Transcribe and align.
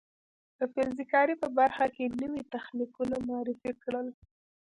د 0.57 0.59
فلز 0.73 0.99
کارۍ 1.11 1.35
په 1.41 1.47
برخه 1.59 1.85
کې 1.95 2.05
نوي 2.21 2.41
تخنیکونه 2.55 3.15
معرفي 3.27 3.71
کړل. 3.83 4.07